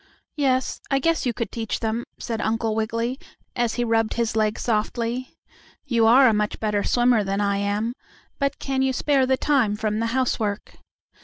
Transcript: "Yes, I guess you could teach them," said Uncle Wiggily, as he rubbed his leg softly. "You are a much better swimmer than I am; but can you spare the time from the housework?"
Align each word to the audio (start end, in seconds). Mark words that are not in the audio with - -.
"Yes, 0.35 0.81
I 0.89 0.97
guess 0.97 1.27
you 1.27 1.31
could 1.35 1.51
teach 1.51 1.79
them," 1.79 2.05
said 2.17 2.41
Uncle 2.41 2.73
Wiggily, 2.73 3.19
as 3.55 3.75
he 3.75 3.83
rubbed 3.83 4.15
his 4.15 4.35
leg 4.35 4.57
softly. 4.57 5.37
"You 5.85 6.07
are 6.07 6.27
a 6.27 6.33
much 6.33 6.59
better 6.59 6.83
swimmer 6.83 7.23
than 7.23 7.39
I 7.39 7.57
am; 7.57 7.93
but 8.39 8.57
can 8.57 8.81
you 8.81 8.93
spare 8.93 9.27
the 9.27 9.37
time 9.37 9.75
from 9.75 9.99
the 9.99 10.07
housework?" 10.07 10.77